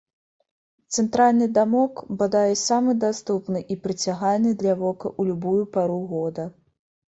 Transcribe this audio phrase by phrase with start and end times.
[0.95, 6.51] Цэнтральны дамок, бадай, самы даступны і прыцягальны для вока ў любую пару года.